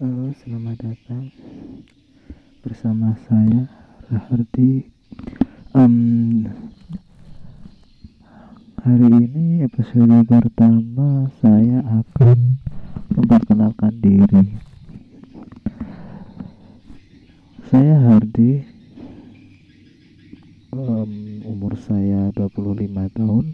[0.00, 1.28] Halo, selamat datang
[2.64, 3.68] bersama saya
[4.08, 4.88] Rahardi.
[5.76, 6.48] Um,
[8.80, 12.56] hari ini episode pertama saya akan
[13.12, 14.56] memperkenalkan diri.
[17.68, 18.64] Saya Hardi.
[20.72, 22.88] Um, umur saya 25
[23.20, 23.52] tahun.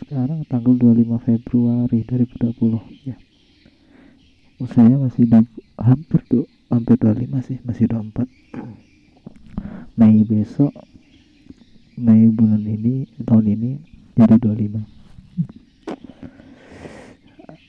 [0.00, 3.25] Sekarang tanggal 25 Februari 2020 ya
[4.64, 5.44] saya masih di
[5.76, 8.24] hampir tuh hampir 25 sih masih 24
[10.00, 10.72] Mei besok
[12.00, 13.70] Mei bulan ini tahun ini
[14.16, 14.96] jadi 25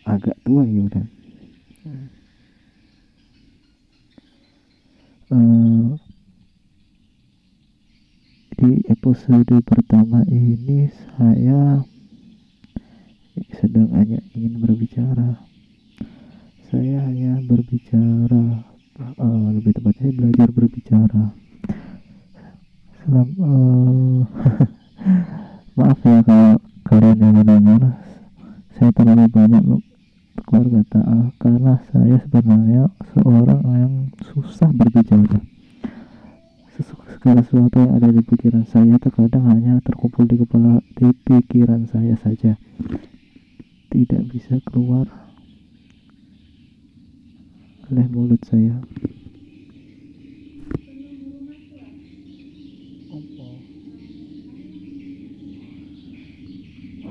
[0.07, 1.05] agak tua ya udah.
[5.27, 5.99] Uh,
[8.55, 11.83] di episode pertama ini saya
[13.59, 15.43] sedang hanya ingin berbicara
[16.67, 18.59] saya hanya berbicara
[18.99, 21.31] uh, lebih tepatnya belajar berbicara.
[22.99, 24.19] Selam, uh,
[25.79, 28.03] maaf ya kalau kalian yang mendengar
[28.75, 29.63] saya terlalu banyak
[30.43, 33.95] keluar kata uh, karena saya sebenarnya seorang yang
[34.27, 35.39] susah berbicara.
[37.17, 42.19] Segala sesuatu yang ada di pikiran saya terkadang hanya terkumpul di kepala di pikiran saya
[42.19, 42.59] saja.
[43.87, 45.26] Tidak bisa keluar
[47.87, 48.75] oleh mulut saya.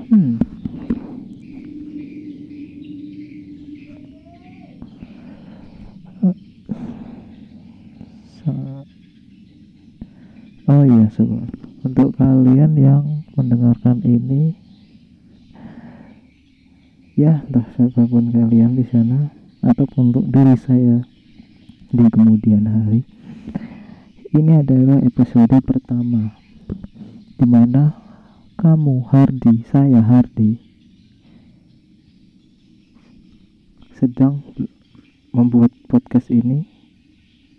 [0.07, 0.39] Hmm.
[10.67, 11.47] Oh iya, sobat.
[11.83, 13.03] Untuk kalian yang
[13.39, 14.51] mendengarkan ini,
[17.15, 19.31] ya entah siapa pun kalian di sana,
[19.67, 21.03] ataupun untuk diri saya
[21.91, 23.03] di kemudian hari.
[24.31, 26.35] Ini adalah episode pertama
[27.35, 27.95] di mana
[28.59, 30.59] kamu Hardi saya Hardi
[33.95, 34.43] sedang
[35.35, 36.63] membuat podcast ini.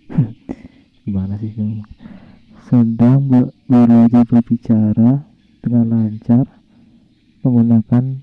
[1.05, 1.85] Gimana sih kamu?
[2.69, 3.29] Sedang
[3.69, 5.25] belajar berbicara
[5.65, 6.45] dengan lancar
[7.45, 8.23] menggunakan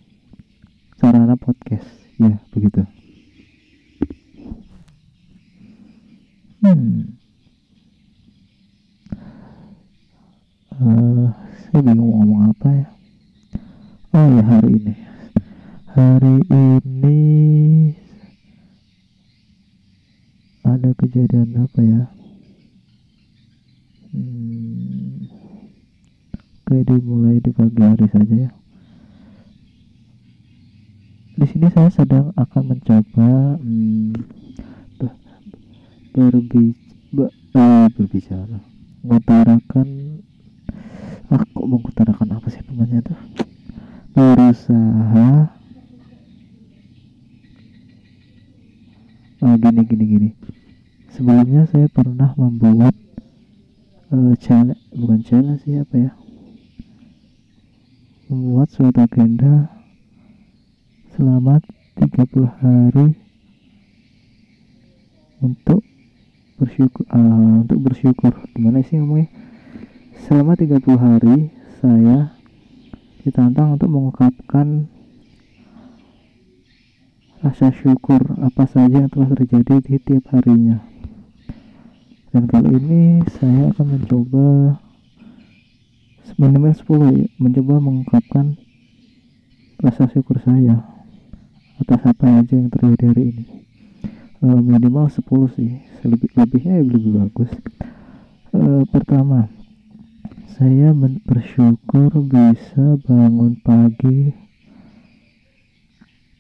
[1.02, 1.90] sarana podcast.
[2.16, 2.88] Ya begitu
[6.66, 7.14] hmm.
[10.76, 11.32] Uh,
[11.70, 12.88] saya bingung ngomong apa ya.
[14.12, 14.94] Oh ya hari ini.
[15.96, 17.20] Hari ini
[20.68, 22.02] ada kejadian apa ya?
[24.12, 25.28] Hmm,
[26.64, 28.52] oke dimulai di pagi hari saja ya.
[31.36, 34.16] Di sini saya sedang akan mencoba hmm,
[36.16, 37.28] berbicara
[37.60, 38.58] eh, berbicara.
[39.04, 39.88] Mengutarakan
[41.28, 43.20] ah kok mengutarakan apa sih namanya tuh?
[44.16, 45.52] Berusaha.
[49.44, 50.30] Oh, gini gini gini.
[51.12, 52.96] Sebelumnya saya pernah membuat
[54.16, 56.12] uh, challenge bukan challenge sih apa ya?
[58.32, 59.70] Membuat suatu agenda
[61.14, 61.60] selama
[62.00, 63.08] 30 hari
[65.44, 65.84] untuk
[66.56, 68.32] bersyukur uh, untuk bersyukur.
[68.56, 69.28] Gimana sih ngomongnya?
[70.26, 71.52] Selama 30 hari
[71.84, 72.32] saya
[73.28, 74.88] ditantang untuk mengungkapkan
[77.44, 80.82] rasa syukur apa saja yang telah terjadi di tiap harinya.
[82.32, 83.04] Dan kali ini
[83.36, 84.80] saya akan mencoba
[86.36, 88.60] minimal 10 ya, mencoba mengungkapkan
[89.80, 90.84] rasa syukur saya
[91.80, 93.65] atas apa aja yang terjadi hari ini
[94.46, 95.82] minimal 10 sih.
[96.06, 97.52] Lebih lebihnya ya lebih bagus.
[98.54, 99.50] Uh, pertama
[100.56, 100.96] saya
[101.28, 104.32] bersyukur bisa bangun pagi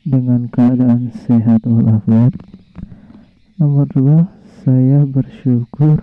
[0.06, 2.32] dengan keadaan sehat walafiat.
[3.60, 4.32] Nomor dua
[4.64, 6.00] saya bersyukur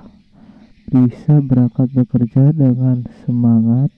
[0.92, 3.88] bisa berangkat bekerja dengan semangat.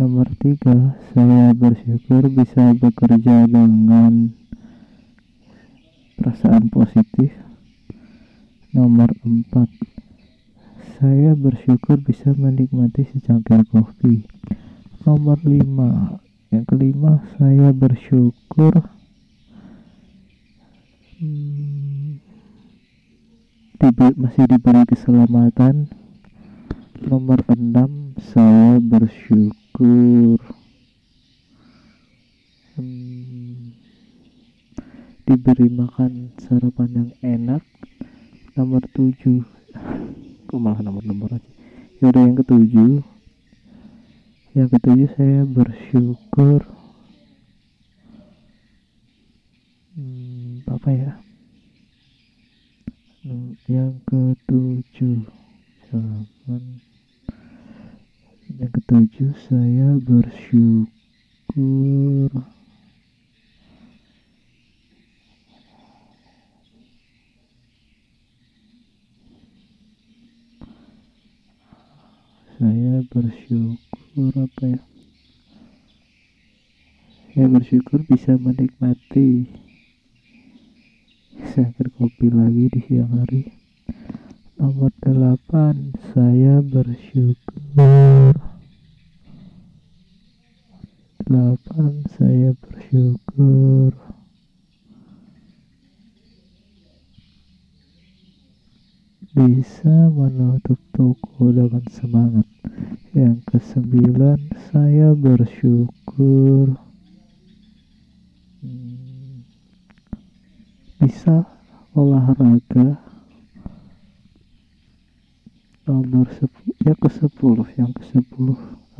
[0.00, 4.41] Nomor tiga saya bersyukur bisa bekerja dengan
[6.22, 7.34] perasaan positif.
[8.70, 14.22] Nomor 4 saya bersyukur bisa menikmati secangkir kopi.
[15.02, 18.86] Nomor 5 yang kelima saya bersyukur
[21.18, 22.22] hmm,
[24.14, 25.90] masih diberi keselamatan.
[27.02, 30.38] Nomor 6 saya bersyukur
[35.32, 37.64] diberi makan sarapan yang enak.
[38.52, 39.40] Nomor tujuh.
[40.52, 41.50] Kok malah nomor-nomor aja?
[42.04, 43.00] Ya udah yang ketujuh.
[44.52, 46.68] Yang ketujuh saya bersyukur.
[49.96, 51.16] Hmm, apa ya?
[53.24, 55.24] Hmm, yang ketujuh.
[55.88, 56.76] Sarapan
[58.52, 60.92] yang ketujuh saya bersyukur
[72.62, 74.80] saya bersyukur apa ya?
[77.34, 79.50] Saya bersyukur bisa menikmati
[81.50, 83.50] saya berkopi lagi di siang hari.
[84.62, 88.30] Nomor 8 saya bersyukur.
[91.26, 94.11] 8 saya bersyukur
[99.42, 102.46] bisa menutup toko dengan semangat.
[103.10, 104.38] Yang kesembilan
[104.70, 106.78] saya bersyukur.
[108.62, 109.42] Hmm,
[111.02, 111.42] bisa
[111.98, 113.02] olahraga.
[115.90, 118.22] Nomor 10 ya ke 10 yang ke 10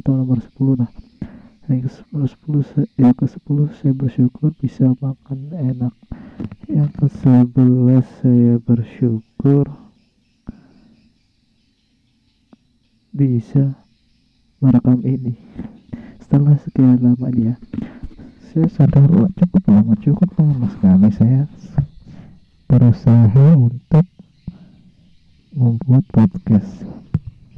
[0.03, 0.91] atau nomor 10 nah.
[1.71, 5.94] Yang ke 10, 10 ya ke 10 saya bersyukur bisa makan enak.
[6.67, 9.81] Yang ke 11 saya bersyukur
[13.12, 13.76] bisa
[14.59, 15.37] merekam ini.
[16.25, 17.61] Setelah sekian lama ya
[18.53, 21.49] saya sadar wah cukup lama cukup lama sekali saya
[22.69, 24.05] berusaha untuk
[25.56, 26.85] membuat podcast.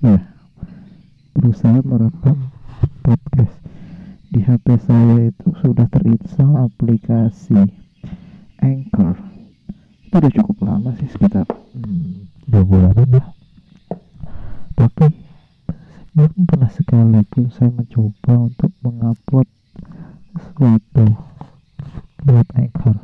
[0.02, 0.22] Ya
[1.34, 2.50] berusaha merekam
[3.02, 3.54] podcast.
[4.30, 7.58] Di HP saya itu sudah terinstall aplikasi
[8.62, 9.18] Anchor.
[10.06, 13.28] Itu udah cukup lama sih sekitar hmm, dua bulanan lah.
[14.78, 15.23] Tapi
[16.14, 19.48] belum pernah sekalipun saya mencoba untuk mengupload
[20.38, 21.06] sesuatu
[22.22, 22.96] lewat Anchor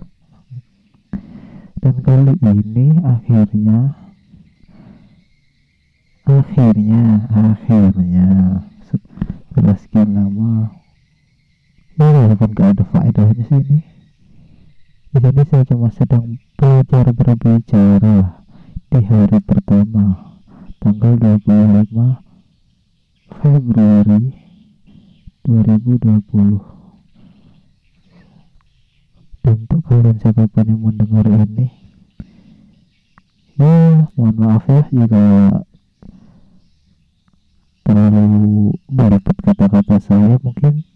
[1.83, 3.99] dan kali ini akhirnya
[6.29, 8.29] akhirnya akhirnya
[8.87, 10.71] setelah sekian lama
[12.01, 13.79] ya walaupun gak ada faedahnya sih ini.
[15.11, 18.41] Jadi saya cuma sedang belajar berbicara
[18.89, 20.39] di hari pertama
[20.81, 22.30] tanggal 25
[23.38, 24.35] Februari
[25.47, 26.59] 2020
[29.41, 31.71] dan untuk kalian siapa pun yang mendengar ini
[33.55, 35.25] ya mohon maaf ya jika
[37.87, 40.35] terlalu berlipat kata-kata saya.
[40.43, 40.87] Mungkin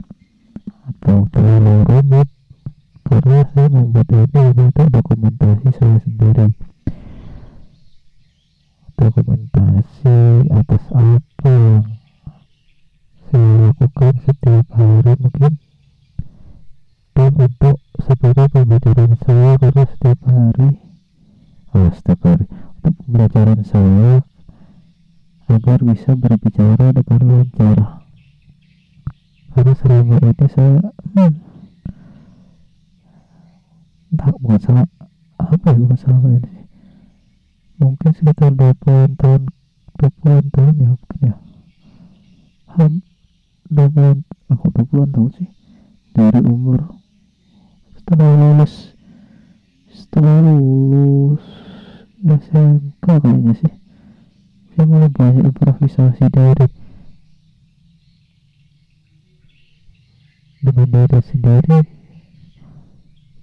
[60.64, 61.78] dengan diri sendiri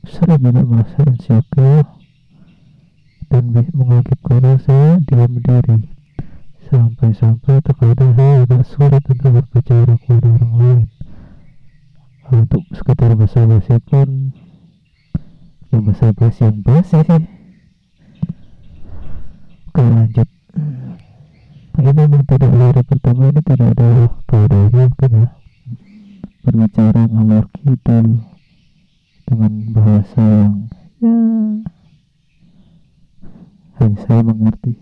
[0.09, 1.85] sering banget merasa insecure
[3.29, 5.77] dan mengakibatkan saya diam diri
[6.65, 10.81] sampai-sampai terkadang saya agak sulit untuk berbicara kepada orang lain.
[12.31, 14.31] Untuk sekedar bahasa basi pun
[15.69, 17.23] ya bahasa basi yang basi sih.
[19.71, 20.29] Oke lanjut.
[21.71, 23.87] Ini memang tidak hari pertama ini tidak ada
[24.27, 25.40] padanya mungkin ya
[26.41, 28.17] berbicara ngalor kidul
[29.29, 30.55] dengan bahasa yang
[30.98, 31.13] ya
[33.77, 34.74] hanya saya mengerti.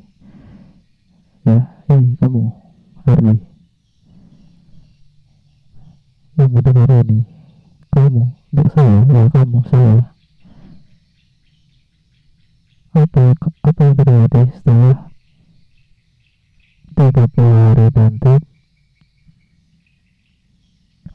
[1.44, 1.58] Ya
[1.92, 2.44] hei kamu
[3.04, 3.40] Harley.
[6.40, 7.20] Yang mendengar ini
[7.92, 10.00] kamu tidak saya ya kamu saya.
[12.96, 13.24] Apa
[13.68, 14.98] apa yang terjadi setelah
[16.96, 18.49] 30 hari nanti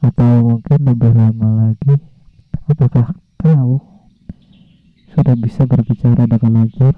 [0.05, 1.97] atau mungkin lebih lama lagi
[2.69, 3.81] apakah kau
[5.15, 6.93] sudah bisa berbicara dengan lancar?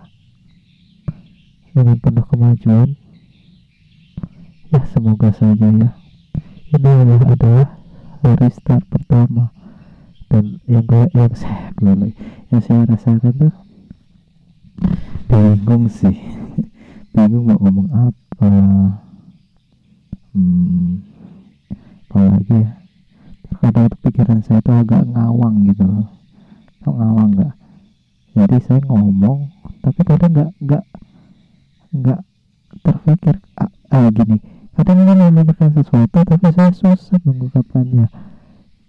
[1.72, 2.98] Dengan penuh kemajuan?
[4.74, 5.90] Ya semoga saja ya.
[6.74, 6.92] Ini
[7.24, 7.80] adalah
[8.28, 9.56] restart pertama
[10.28, 12.12] dan yang gue yang saya gue
[12.52, 13.56] yang saya rasakan tuh
[15.32, 16.18] bingung sih.
[17.16, 18.52] Bingung mau ngomong apa.
[20.36, 21.02] Hmm,
[22.12, 22.87] apalagi ya
[23.50, 26.08] terkadang itu pikiran saya tuh agak ngawang gitu loh.
[26.84, 27.54] Tau ngawang nggak?
[28.38, 29.50] Jadi saya ngomong
[29.82, 30.84] tapi kadang nggak nggak
[31.96, 32.22] nggak
[32.84, 34.38] terpikir ah, ah gini.
[34.78, 38.08] Kadang ingin memikirkan sesuatu tapi saya susah mengungkapkannya.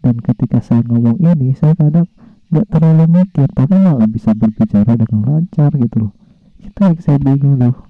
[0.05, 2.07] Dan ketika saya ngomong ini saya kadang
[2.53, 6.13] nggak terlalu mikir tapi malah bisa berbicara dengan lancar gitu loh.
[6.61, 7.89] Itu yang saya bingung loh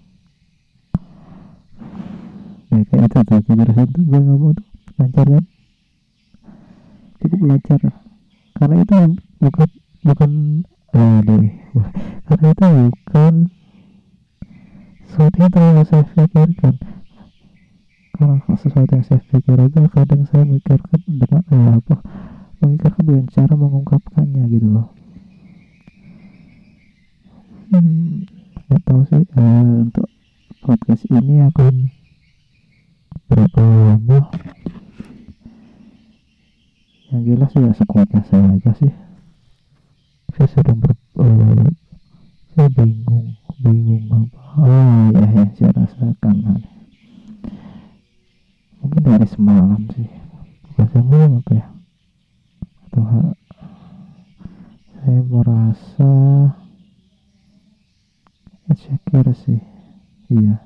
[2.69, 4.67] ya kayak itu tuh penjelasan tuh gue ngomong tuh
[5.01, 5.45] lancar kan
[7.19, 7.81] cukup lancar
[8.59, 8.97] karena itu
[9.39, 9.69] bukan
[10.03, 10.31] bukan
[11.27, 11.45] deh
[12.27, 13.35] karena itu bukan
[15.09, 16.75] sesuatu yang terlalu saya pikirkan.
[18.15, 21.97] Karena sesuatu yang saya pikir itu kadang saya mikirkan dengan eh, apa
[22.63, 24.89] memikirkan dengan cara mengungkapkannya gitu loh.
[27.75, 28.29] Hmm,
[28.69, 30.09] nggak tahu sih eh, untuk
[30.63, 31.75] podcast ini akan
[33.27, 34.19] berapa lama
[37.09, 38.93] yang jelas ya sekuatnya saya aja sih.
[40.37, 41.73] Saya sedang ber uh,
[42.53, 43.33] saya bingung
[43.65, 44.41] bingung apa.
[44.61, 46.37] Oh ya yang saya rasakan
[48.85, 50.09] mungkin dari semalam sih.
[50.69, 51.67] Bukan semalam apa ya?
[52.89, 53.21] Atau ha,
[55.01, 56.11] saya merasa
[58.69, 59.61] insecure sih
[60.29, 60.61] iya.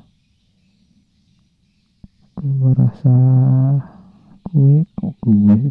[2.34, 3.14] Gue merasa
[4.50, 5.70] gue kok gue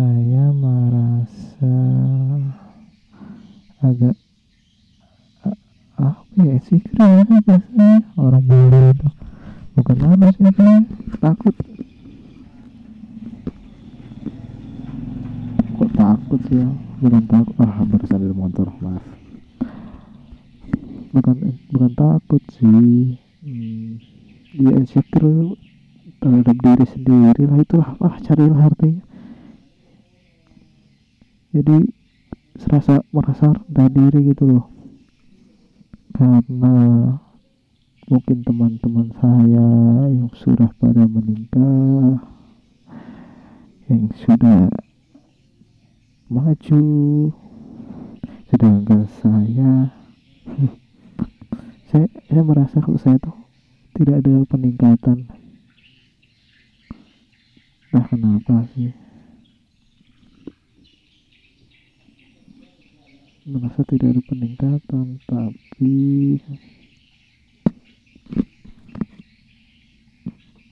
[0.00, 1.76] saya merasa
[3.84, 4.16] agak
[6.00, 9.08] apa ya sih keren biasanya orang bule itu
[9.76, 10.88] bukan apa sih kan
[11.20, 11.52] takut
[15.68, 16.68] kok takut sih ya
[17.04, 19.04] bukan takut ah barusan dari motor maaf
[21.12, 24.00] bukan bukan takut sih hmm,
[24.56, 25.60] dia insecure
[26.24, 29.10] terhadap diri sendiri lah itu ah carilah artinya
[31.50, 31.82] jadi
[32.62, 34.64] serasa merasa rendah diri gitu loh.
[36.14, 36.74] Karena
[38.06, 39.66] mungkin teman-teman saya
[40.10, 42.22] yang sudah pada menikah
[43.90, 44.70] yang sudah
[46.30, 46.82] maju
[48.50, 49.94] sedangkan saya
[51.90, 53.34] saya saya merasa kalau saya tuh
[53.98, 55.26] tidak ada peningkatan.
[57.90, 58.94] Nah kenapa sih
[63.50, 65.98] merasa tidak ada peningkatan tapi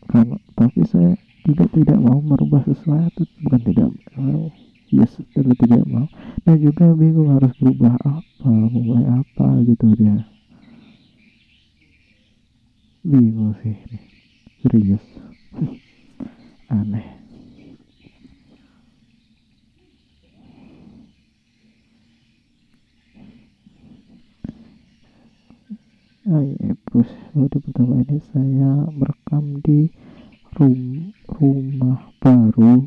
[0.09, 1.13] karena tapi saya
[1.49, 4.53] juga tidak mau merubah sesuatu bukan tidak mau.
[4.89, 6.09] Ya yes, tidak mau.
[6.45, 10.29] Dan juga bingung harus berubah apa mulai apa gitu dia.
[13.05, 13.77] Bingung sih
[14.61, 15.05] serius
[26.89, 29.91] bos baru pertama ini saya merekam di
[30.55, 32.87] rum rumah baru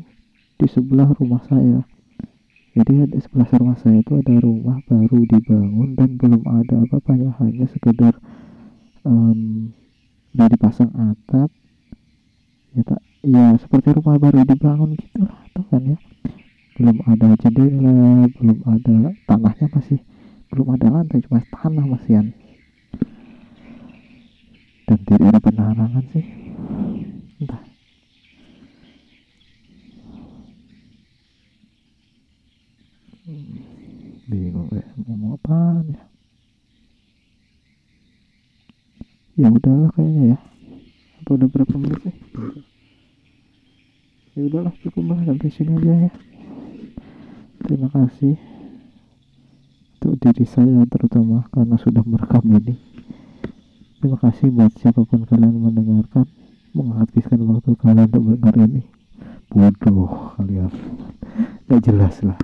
[0.56, 1.84] di sebelah rumah saya.
[2.72, 7.68] Jadi di sebelah rumah saya itu ada rumah baru dibangun dan belum ada apa-apanya hanya
[7.68, 8.16] sekedar
[9.04, 9.72] um,
[10.32, 11.52] udah dipasang atap.
[12.72, 15.98] Ya tak ya seperti rumah baru dibangun gitu lah tuh kan ya?
[16.80, 20.00] Belum ada jendela belum ada tanahnya masih
[20.48, 22.36] belum ada lantai cuma tanah masian
[24.86, 26.26] dan tidak ada penerangan sih.
[27.38, 27.62] Entah.
[34.26, 36.02] Bingung ya mau apa ya?
[39.32, 40.38] Ya udahlah kayaknya ya.
[41.22, 42.16] Apa udah berapa menit sih?
[44.32, 46.12] Ya udahlah cukup lah sampai sini aja ya.
[47.62, 48.34] Terima kasih
[50.02, 52.74] untuk diri saya terutama karena sudah merekam ini
[54.02, 56.26] Terima kasih buat siapa pun kalian mendengarkan.
[56.74, 58.82] Menghabiskan waktu kalian untuk mendengar ini.
[59.46, 60.74] Bodoh kalian.
[61.70, 62.34] Gak jelas lah.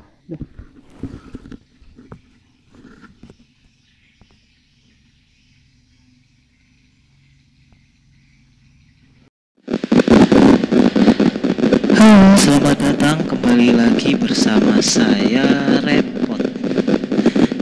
[11.98, 15.42] Halo, selamat datang kembali lagi bersama saya
[15.82, 16.38] Repot.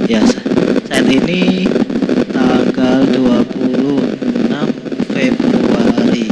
[0.05, 0.21] Ya,
[0.85, 1.65] saat ini
[2.31, 4.69] tanggal 26
[5.09, 6.29] Februari.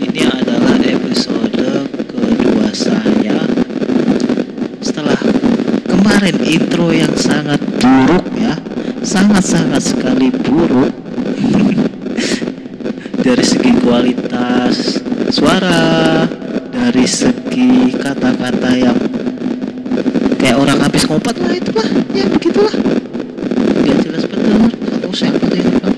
[0.00, 3.44] Ini adalah episode kedua saya
[4.80, 5.20] setelah
[6.76, 8.52] intro yang sangat buruk ya,
[9.00, 10.92] sangat-sangat sekali buruk.
[13.24, 15.00] Dari segi kualitas
[15.32, 16.28] suara,
[16.68, 18.92] dari segi kata-kata yang
[20.36, 22.70] kayak orang habis ngopat lah itu lah ya begitulah
[23.82, 25.94] nggak jelas betul atau siapa tuh yang rekam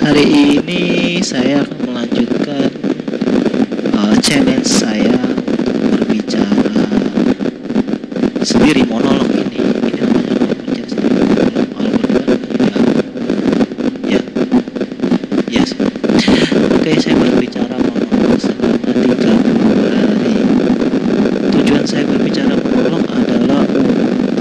[0.00, 0.24] hari
[0.56, 0.82] ini
[1.20, 2.70] saya akan melanjutkan
[3.92, 5.12] uh, challenge saya
[5.52, 6.80] untuk berbicara
[8.40, 12.24] sendiri monolog ini ini namanya berbicara sendiri monolog kalau berdua
[14.08, 14.20] ya
[15.52, 15.70] ya yes.
[16.72, 20.36] oke saya berbicara monolog selama 30 hari
[21.52, 23.64] tujuan saya berbicara monolog adalah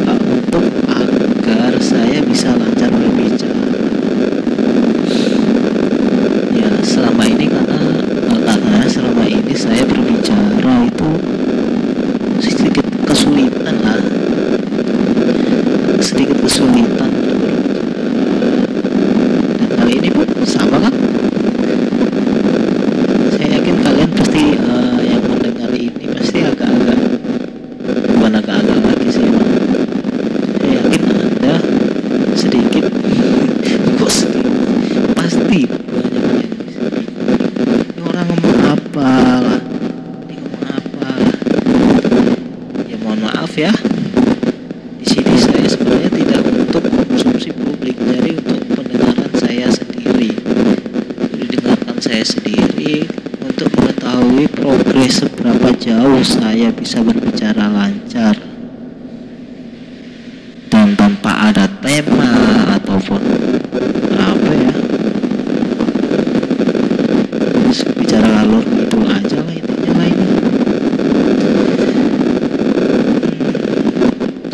[0.07, 3.67] uh, untuk agar saya bisa lancar berbicara
[6.55, 7.77] ya selama ini karena
[8.31, 11.11] uh, karena selama ini saya berbicara itu
[12.39, 13.99] sedikit kesulitan lah
[15.99, 18.07] sedikit kesulitan untuk berbicara
[19.59, 20.93] dan kali ini pun sama kan
[23.29, 26.99] saya yakin kalian pasti uh, yang mendengar ini pasti agak-agak
[28.15, 29.49] bukan agak-agak lagi sih emang
[30.55, 31.55] saya yakin anda
[32.33, 32.85] sedikit
[33.99, 34.55] kok sedikit
[35.13, 37.03] pasti banyak yang sedikit
[37.91, 39.11] ini orang ngomong apa
[39.43, 39.59] lah
[40.23, 41.35] ini ngomong apa lah
[42.87, 43.73] ya mohon maaf ya
[44.99, 50.31] di sini saya sebenarnya tidak untuk konsumsi publik jadi untuk pendengaran saya sendiri
[51.39, 53.07] didengarkan saya sendiri
[53.39, 53.69] untuk
[54.19, 58.35] mengetahui progres seberapa jauh saya bisa berbicara lancar
[60.67, 62.27] dan tanpa ada tema
[62.75, 63.21] ataupun
[64.11, 64.73] apa ya
[67.31, 70.27] Terus bicara ngalur gitu aja lah intinya lah ini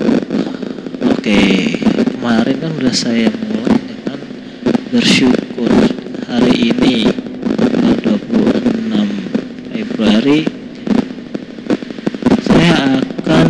[0.05, 1.09] Hmm.
[1.09, 1.41] oke
[2.13, 4.19] kemarin kan udah saya mulai dengan
[4.91, 5.71] bersyukur
[6.27, 7.09] hari ini
[7.57, 9.25] tanggal 26
[9.71, 10.41] Februari
[12.41, 13.47] saya akan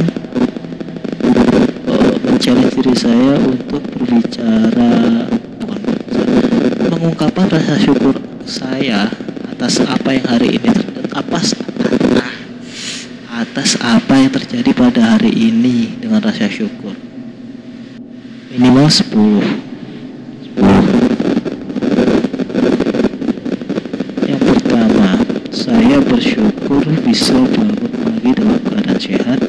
[1.90, 5.26] uh, mencari diri saya untuk berbicara
[5.58, 9.10] bukan berbicara, mengungkapkan rasa syukur saya
[9.50, 11.56] atas apa yang hari ini ter- atas
[13.32, 16.94] atas apa yang terjadi pada hari ini dengan rasa syukur
[18.52, 19.06] minimal 10
[20.56, 20.70] 10
[24.26, 25.20] yang pertama
[25.76, 29.40] saya bersyukur bisa bangun pagi dalam keadaan sehat.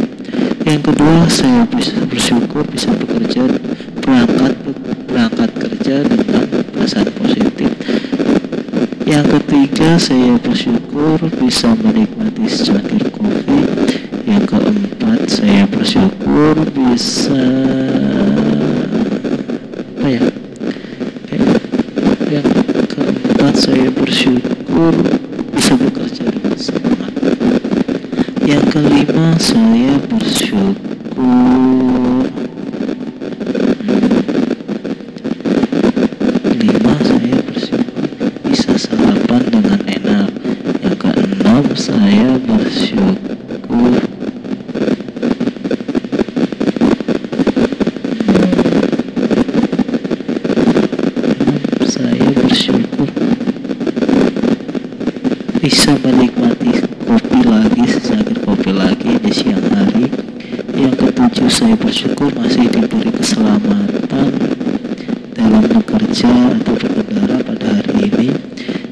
[0.66, 3.46] Yang kedua saya bisa bersyukur bisa bekerja
[4.02, 4.58] berangkat
[5.06, 7.70] berangkat kerja dengan perasaan positif.
[9.06, 13.62] Yang ketiga saya bersyukur bisa menikmati secangkir kopi.
[14.26, 17.46] Yang keempat saya bersyukur bisa
[19.94, 20.22] apa ya?
[22.26, 22.46] Yang,
[22.90, 24.94] keempat saya bersyukur
[25.66, 27.10] bisa bekerja dengan semangat
[28.46, 30.72] yang kelima saya bersyukur.
[36.56, 38.08] Lima saya bersyukur.
[38.48, 40.30] Bisa sarapan dengan enak.
[40.80, 44.00] Yang keenam saya bersyukur.
[51.84, 53.08] Saya bersyukur.
[55.60, 60.10] Bisa menikmati kopi lagi secangkir kopi lagi di siang hari.
[60.74, 64.28] Yang ketujuh saya bersyukur masih diberi keselamatan
[65.38, 68.28] dalam bekerja atau berkendara pada hari ini.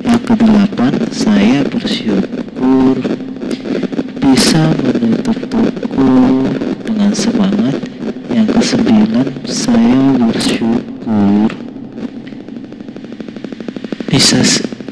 [0.07, 2.95] Yang kedelapan saya bersyukur
[4.23, 6.11] bisa menutup toko
[6.87, 7.77] dengan semangat.
[8.31, 11.51] Yang kesembilan saya bersyukur
[14.07, 14.39] bisa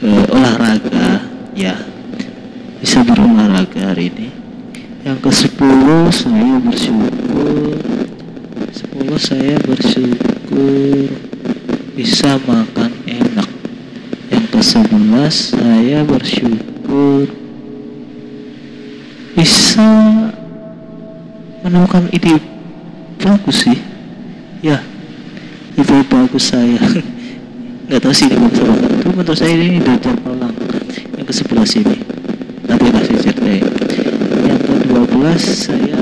[0.03, 1.23] uh, olahraga
[1.55, 1.92] ya
[2.93, 4.29] bisa berolahraga hari ini?
[5.01, 7.81] Yang ke sepuluh saya bersyukur.
[8.69, 11.09] Sepuluh saya bersyukur
[11.97, 13.49] bisa makan enak.
[14.29, 17.33] Yang ke sebelas saya bersyukur
[19.41, 19.89] bisa
[21.65, 22.37] menemukan ide
[23.17, 23.81] bagus sih.
[24.61, 24.85] Ya
[25.81, 26.77] ide bagus saya.
[27.89, 30.53] Nggak tahu sih ini bagus apa menurut saya ini daftar pelang
[31.17, 32.22] yang ke sebelah sini
[35.33, 35.97] yang ke 12 saya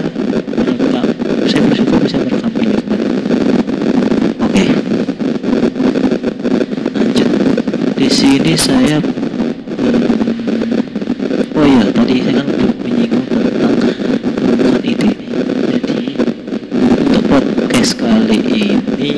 [1.47, 2.83] saya bersyukur bisa merekam ini
[4.43, 4.65] oke.
[6.99, 7.31] Lanjut.
[7.95, 10.03] Di sini saya hmm,
[11.55, 12.47] oh iya tadi saya kan
[12.83, 13.79] menyinggung tentang
[14.35, 15.15] pembukaan ide
[15.79, 15.99] jadi
[17.07, 18.43] untuk podcast kali
[18.99, 19.15] ini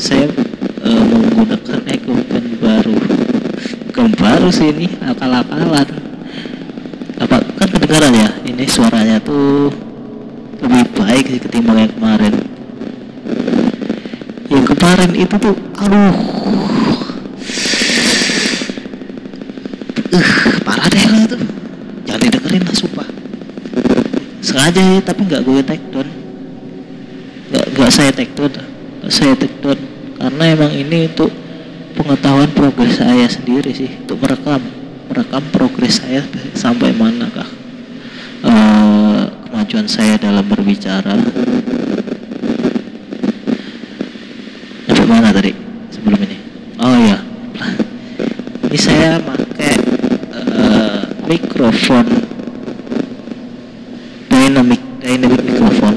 [0.00, 0.32] saya
[0.80, 2.96] eh, menggunakan equipment baru.
[3.92, 5.92] Bukan baru sih ini akal-akalan
[7.14, 9.70] apa kan kedengaran ya ini suaranya tuh
[10.60, 12.34] lebih baik sih ketimbang yang kemarin.
[14.50, 16.14] Yang kemarin itu tuh aduh.
[20.10, 20.30] Uh,
[20.66, 21.38] parah deh lah itu.
[22.10, 23.06] Jangan didengerin lah sumpah.
[24.42, 26.10] Sengaja ya tapi nggak gue take down.
[27.54, 28.50] Nggak nggak saya take down.
[28.50, 29.78] Nggak saya take down.
[30.18, 31.30] Karena emang ini untuk
[31.94, 33.94] pengetahuan progres saya sendiri sih.
[34.02, 34.58] Untuk merekam
[35.06, 36.26] merekam progres saya
[36.58, 37.46] sampai manakah.
[37.46, 37.63] eh
[39.54, 41.14] kemajuan saya dalam berbicara.
[44.90, 45.54] Sampai mana tadi?
[45.94, 46.36] Sebelum ini?
[46.82, 47.22] Oh ya
[48.74, 49.78] ini saya pakai
[50.34, 52.02] eh, mikrofon
[54.26, 55.94] dynamic dynamic mikrofon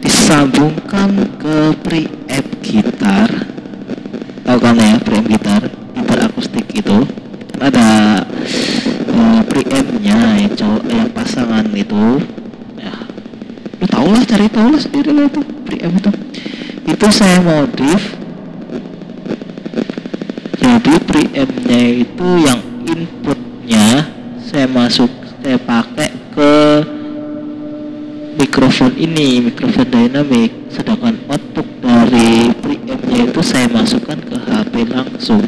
[0.00, 3.28] disambungkan ke preamp gitar
[4.48, 7.04] tahu kan ya preamp gitar gitar akustik itu
[7.60, 8.24] ada
[9.12, 12.20] uh, preampnya yang cowok yang pasangan itu
[12.80, 12.96] ya
[13.80, 14.48] lu tau lah cari
[15.04, 16.12] tahu lah sendiri lah itu preamp itu.
[16.88, 18.02] Itu saya modif.
[20.56, 24.08] Jadi preampnya itu yang inputnya
[24.40, 25.12] saya masuk
[25.44, 26.52] saya pakai ke
[28.40, 30.50] mikrofon ini mikrofon dynamic.
[30.72, 35.44] Sedangkan output dari preampnya itu saya masukkan ke HP langsung.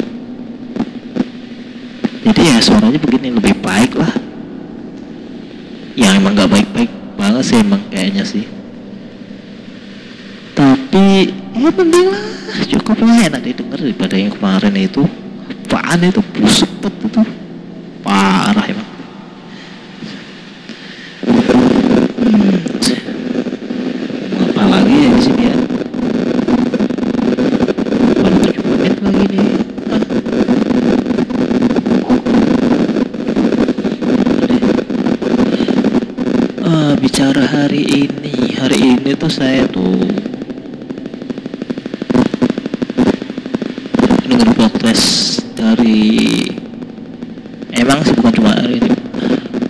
[2.27, 4.13] Jadi ya suaranya begini lebih baik lah.
[5.97, 8.56] Ya emang nggak baik-baik banget sih emang kayaknya sih
[11.57, 12.25] ya mending lah
[12.69, 15.03] cukup lah enak didengar daripada yang kemarin itu.
[15.67, 16.21] Apaan itu?
[16.35, 17.23] Busuk banget itu.
[18.05, 18.89] Parah emang
[22.17, 22.59] Hmm.
[24.31, 25.57] Mau apa lagi ya di sini ya
[28.17, 29.47] baru tujuh menit lagi nih
[29.87, 30.03] Ah.
[36.67, 40.07] Eh, bicara hari ini hari ini tuh saya tuh
[44.27, 45.07] dengar podcast
[45.55, 46.47] dari
[47.73, 48.91] emang sih bukan cuma hari ini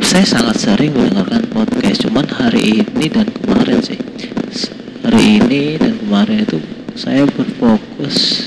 [0.01, 3.99] saya sangat sering mendengarkan podcast cuman hari ini dan kemarin sih
[4.49, 4.73] S-
[5.27, 6.63] ini dan kemarin itu
[6.95, 8.47] saya berfokus.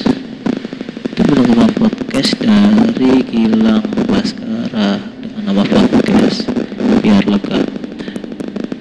[1.11, 6.47] Itu mendengarkan podcast dari Gilang Baskara dengan nama podcast.
[7.03, 7.67] Biar lega.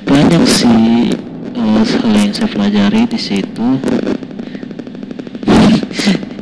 [0.07, 1.11] Banyak sih
[1.59, 3.69] eh, hal yang saya pelajari di situ.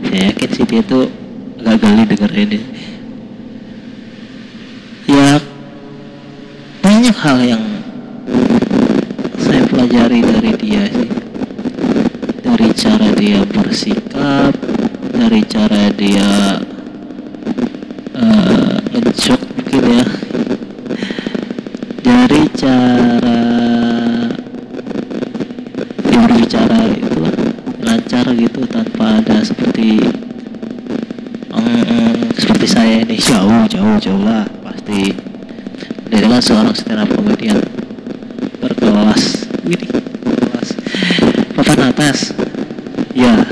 [0.07, 1.09] Saya yakin sih dia tuh
[1.61, 2.05] gak geli
[2.45, 2.61] ini.
[5.09, 5.41] Ya
[6.81, 7.65] banyak hal yang
[9.39, 11.11] saya pelajari dari dia sih
[12.43, 14.55] dari cara dia bersikap
[15.37, 16.33] dari cara dia
[18.17, 20.05] eh, ngejok mungkin ya
[22.01, 23.41] dari cara
[26.09, 27.21] dia berbicara itu
[27.85, 30.09] lancar gitu tanpa ada seperti
[31.53, 35.13] mm, seperti saya ini jauh jauh jauh lah pasti
[36.09, 37.61] dia kan seorang stand up comedian
[38.65, 40.69] berkelas ini berkelas
[41.53, 42.33] papan atas
[43.13, 43.45] ya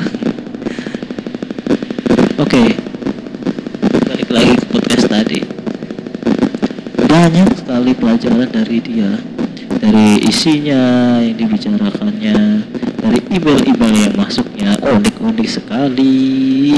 [2.44, 2.64] oke
[4.04, 5.40] balik lagi ke podcast tadi
[7.24, 9.16] banyak sekali pelajaran dari dia
[9.80, 12.36] dari isinya yang dibicarakannya
[13.00, 16.76] dari email-email yang masuknya unik-unik sekali.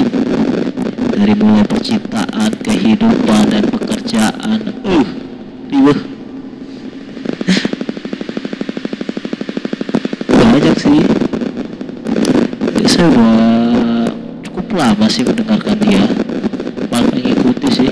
[1.19, 4.71] Dari mulai percintaan kehidupan dan pekerjaan.
[4.87, 5.09] Uh
[5.67, 5.99] riuh
[10.31, 11.03] banyak sih.
[12.71, 14.15] Ya, saya udah
[14.47, 16.07] cukup lama sih mendengarkan dia
[16.87, 17.91] malah mengikuti sih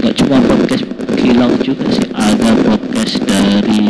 [0.00, 0.84] nggak cuma podcast
[1.20, 3.84] Gilang juga sih ada podcast dari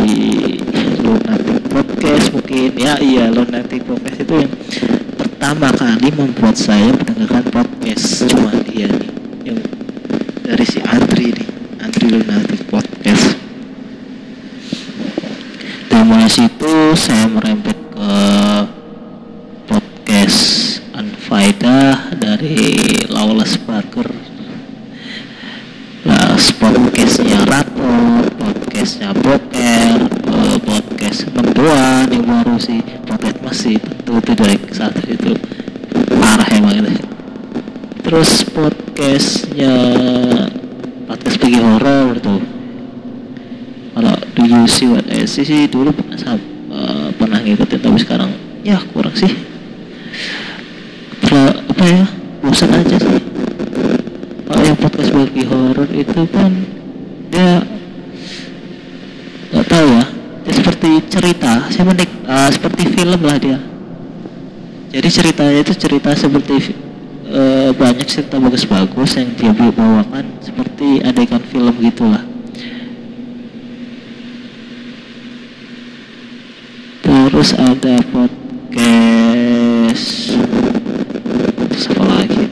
[1.01, 4.53] Lunatic Podcast mungkin ya iya Lunatic Podcast itu yang
[6.01, 9.13] kali membuat saya mendengarkan podcast cuma dia nih.
[9.45, 9.61] Yang
[10.49, 13.37] dari si Andri nih Andri Lunatic Podcast.
[15.93, 18.17] Dari mulai situ saya merembet ke
[19.69, 24.09] podcast Anfaida dari Lawless Barker
[26.09, 32.81] lah podcastnya Rato podcastnya Boker eh, podcast perempuan yang baru sih.
[33.05, 35.60] Podcast masih tentu dari saat itu
[36.21, 36.93] parah emang itu
[38.05, 39.73] terus podcastnya
[41.09, 42.43] podcast pergi horor tuh.
[43.97, 46.37] Kalau do you see what I see sih dulu pernah
[46.75, 48.31] uh, pernah ngikutin tapi sekarang
[48.61, 49.33] ya kurang sih.
[51.25, 52.05] Terlalu, apa ya
[52.45, 53.23] bosan aja sih.
[54.45, 56.51] Kalau yang podcast bagi horor itu kan
[57.33, 57.65] dia
[59.55, 60.05] nggak tahu ya.
[60.45, 63.70] Dia seperti cerita saya menik uh, seperti film lah dia
[64.91, 66.75] jadi ceritanya itu cerita seperti
[67.31, 72.27] uh, banyak cerita bagus-bagus yang dia bawakan seperti adegan film gitulah.
[77.07, 78.35] Terus ada podcast.
[81.91, 82.45] Apa lagi?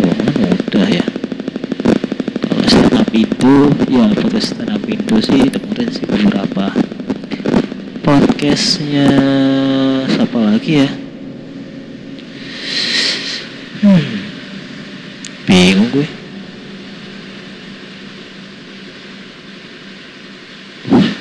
[0.00, 1.04] Oh, udah ya?
[2.48, 3.54] Kalau stand up itu
[3.92, 6.72] ya podcast stand up itu sih dengerin sih beberapa
[8.00, 9.12] podcastnya
[10.48, 10.88] lagi ya.
[13.82, 14.04] Hmm.
[15.46, 16.06] Bingung gue.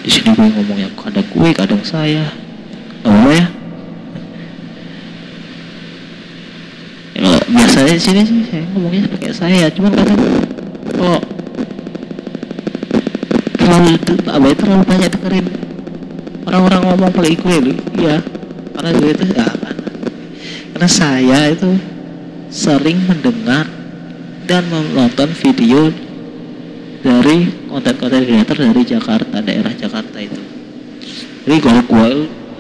[0.02, 2.34] Di sini gue ngomongnya kadang gue kadang saya.
[3.02, 3.46] Apa ya?
[7.18, 10.20] Ya biasanya di sini sih saya ngomongnya pakai saya cuman kadang
[10.98, 11.20] kalau
[13.58, 13.94] terlalu
[14.26, 15.48] apa ya, terlalu banyak dengerin
[16.48, 18.16] orang-orang ngomong pakai gue lu iya
[18.72, 19.76] karena gue itu ya kan
[20.72, 21.72] karena saya itu
[22.52, 23.68] sering mendengar
[24.50, 25.88] dan menonton video
[27.02, 30.42] dari konten-konten kreator dari Jakarta daerah Jakarta itu.
[31.48, 32.10] Jadi kalau gue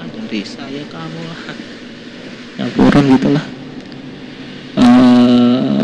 [0.02, 1.41] ah, dari saya kamu lah
[2.58, 3.45] campuran gitulah.
[4.71, 5.84] Uh,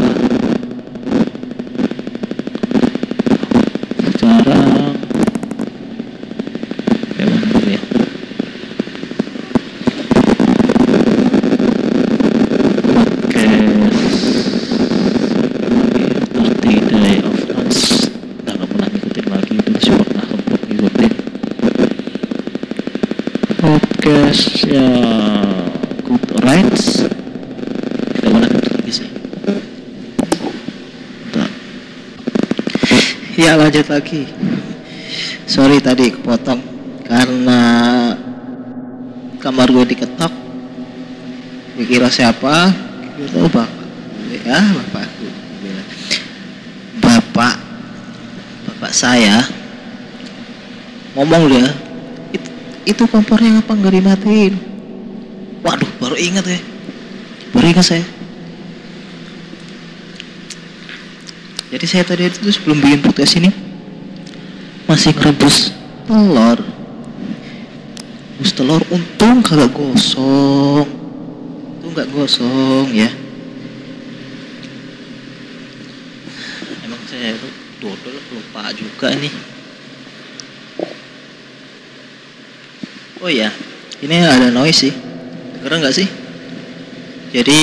[4.15, 4.86] sekarang
[24.67, 24.87] podcast ya
[26.03, 27.07] good rights
[28.19, 29.09] pernah ngikutin lagi sih.
[33.37, 34.27] Ya lanjut lagi.
[35.47, 36.59] Sorry tadi kepotong.
[37.07, 37.61] Karena
[39.39, 40.33] kamar gue diketok.
[41.77, 42.73] Dikira siapa?
[43.15, 43.69] Itu bapak
[44.43, 45.27] ya bapak aku.
[46.99, 47.55] Bapak.
[48.67, 49.45] Bapak saya.
[51.15, 51.86] Ngomong dia
[52.87, 54.53] itu, kompornya apa nggak dimatiin?
[55.67, 56.59] Waduh baru ingat ya.
[57.51, 58.05] Baru ingat saya.
[61.67, 63.51] Jadi saya tadi itu sebelum bikin podcast ini
[64.87, 65.75] masih ngerebus
[66.07, 66.59] telur.
[68.37, 70.87] Rebus telur untung kagak gosong.
[70.87, 73.11] Untung nggak gosong ya.
[76.87, 77.49] Emang saya itu
[77.83, 79.56] dodol lupa juga nih
[83.21, 83.49] oh ya
[84.01, 84.93] ini ada noise sih.
[85.57, 86.07] Dengeran nggak sih?
[87.33, 87.61] Jadi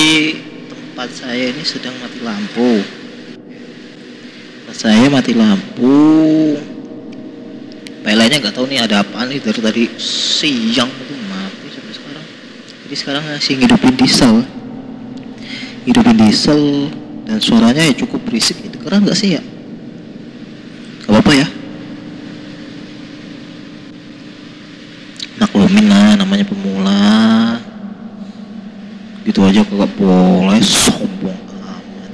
[0.67, 2.83] tempat saya ini sedang mati lampu.
[4.63, 5.95] Tempat saya mati lampu.
[8.05, 9.83] PLN-nya nggak tahu nih ada apa nih dari tadi.
[9.97, 12.25] Siang itu mati sampai sekarang.
[12.85, 14.35] Jadi sekarang masih ngidupin diesel.
[15.85, 16.61] Hidupin diesel
[17.25, 19.41] dan suaranya ya cukup berisik itu keren nggak sih ya
[21.05, 21.47] gak apa-apa ya
[25.41, 27.01] maklumin lah namanya pemula
[29.45, 32.11] aja kagak boleh sombong amat.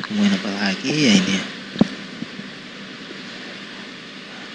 [0.00, 1.38] Ngomongin apa lagi ya ini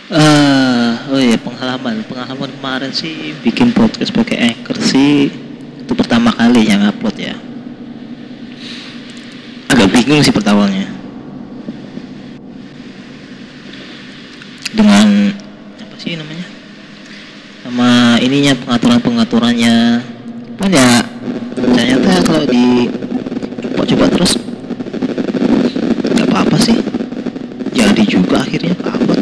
[0.07, 1.99] Eh, oh iya pengalaman.
[2.07, 5.27] Pengalaman kemarin sih bikin podcast pakai anchor sih.
[5.83, 7.35] Itu pertama kali yang upload ya.
[9.67, 10.97] Agak bingung sih pertamanya
[14.77, 15.33] dengan
[15.81, 16.45] apa sih namanya
[17.65, 18.53] sama ininya
[18.87, 19.99] pengaturan pengaturannya
[20.63, 21.03] kan ya
[21.59, 22.87] ternyata kalau di
[23.75, 24.39] coba-coba terus
[26.15, 26.79] nggak apa-apa sih
[27.75, 29.19] jadi juga akhirnya keupload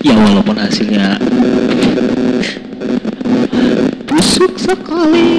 [0.00, 1.20] ya walaupun hasilnya
[4.08, 5.36] busuk sekali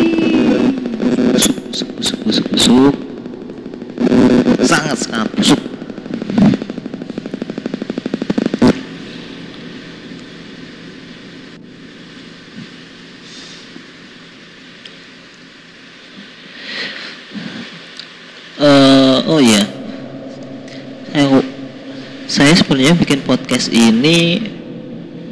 [1.34, 2.95] busuk busuk busuk busuk busuk
[4.67, 5.62] sangat sangat busuk
[19.27, 19.63] oh iya
[21.13, 21.39] saya
[22.38, 24.38] saya sebenarnya bikin podcast ini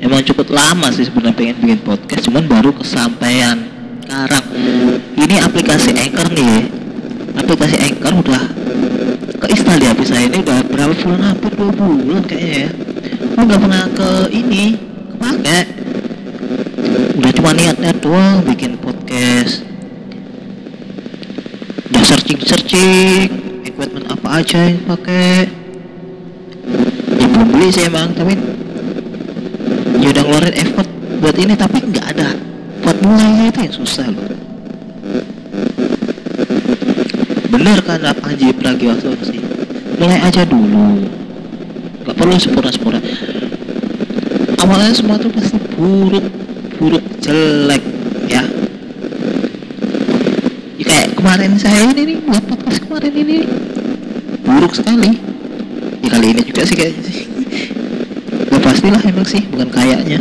[0.01, 3.61] emang cukup lama sih sebenarnya pengen bikin podcast cuman baru kesampaian
[4.01, 4.45] sekarang.
[5.13, 6.65] Ini aplikasi Anchor nih
[7.37, 8.43] aplikasi Anchor udah
[9.37, 11.21] keinstal di saya ini udah berapa bulan?
[11.29, 12.69] Hampir dua bulan kayaknya ya.
[13.37, 14.63] Nggak pernah ke ini
[15.13, 15.59] kepake
[17.21, 19.61] udah cuma niatnya doang bikin podcast.
[21.93, 23.29] Udah searching searching
[23.61, 25.53] equipment apa aja yang pakai
[27.65, 28.37] beli sih emang tapi
[29.97, 30.85] ya udah ngeluarin effort
[31.17, 32.37] buat ini tapi nggak ada
[32.85, 34.21] buat mulainya itu yang susah loh.
[37.49, 39.41] Bener kan apa Haji Pragiwaksono sih?
[39.97, 41.09] Mulai aja dulu.
[42.05, 43.01] Nggak perlu sempurna-sempurna
[44.61, 46.25] awalnya semua tuh pasti buruk
[46.77, 47.81] buruk jelek
[48.29, 48.45] ya.
[50.77, 53.37] Ya kayak kemarin saya ini nih buat podcast kemarin ini
[54.45, 55.17] buruk sekali.
[56.05, 57.34] Ya kali ini juga sih kayaknya sih
[58.85, 59.41] pastilah emang sih.
[59.49, 60.19] Bukan kayaknya.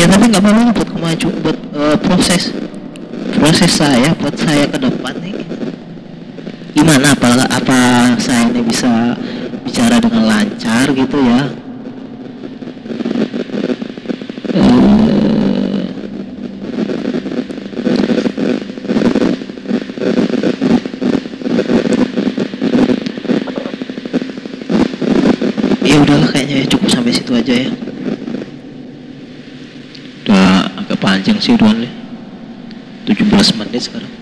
[0.00, 2.42] Ya tapi nggak apa-apa buat kemaju buat eh, proses.
[3.36, 5.36] Proses saya buat saya ke depan nih.
[6.72, 7.12] Gimana?
[7.12, 7.78] Apa apa
[8.16, 9.12] saya ini bisa
[9.60, 11.52] bicara dengan lancar gitu ya
[27.28, 27.68] Situ aja ya.
[30.24, 31.76] Udah agak panjang sih udah
[33.04, 33.28] 17
[33.60, 34.17] menit sekarang